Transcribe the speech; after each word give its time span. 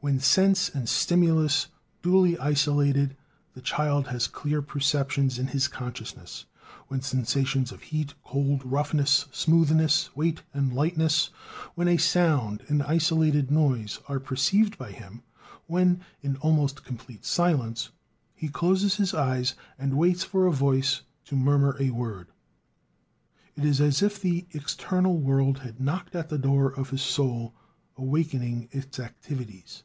When, 0.00 0.20
sense 0.20 0.68
and 0.68 0.88
stimulus 0.88 1.66
duly 2.02 2.38
isolated, 2.38 3.16
the 3.54 3.60
child 3.60 4.06
has 4.06 4.28
clear 4.28 4.62
perceptions 4.62 5.40
in 5.40 5.48
his 5.48 5.66
consciousness; 5.66 6.44
when 6.86 7.00
sensations 7.02 7.72
of 7.72 7.82
heat, 7.82 8.14
cold, 8.22 8.64
roughness, 8.64 9.26
smoothness, 9.32 10.14
weight, 10.14 10.44
and 10.54 10.72
lightness, 10.72 11.30
when 11.74 11.88
a 11.88 11.96
sound, 11.96 12.62
an 12.68 12.80
isolated 12.80 13.50
noise, 13.50 13.98
are 14.06 14.20
perceived 14.20 14.78
by 14.78 14.92
him, 14.92 15.24
when, 15.66 16.00
in 16.22 16.36
almost 16.36 16.84
complete 16.84 17.24
silence, 17.24 17.90
he 18.36 18.46
closes 18.46 18.94
his 18.98 19.12
eyes 19.12 19.54
and 19.80 19.98
waits 19.98 20.22
for 20.22 20.46
a 20.46 20.52
voice 20.52 21.02
to 21.24 21.34
murmur 21.34 21.76
a 21.80 21.90
word, 21.90 22.28
it 23.56 23.64
is 23.64 23.80
as 23.80 24.00
if 24.00 24.20
the 24.22 24.46
external 24.52 25.18
world 25.18 25.58
had 25.58 25.80
knocked 25.80 26.14
at 26.14 26.28
the 26.28 26.38
door 26.38 26.70
of 26.70 26.90
his 26.90 27.02
soul, 27.02 27.52
awakening 27.96 28.68
its 28.70 29.00
activities. 29.00 29.82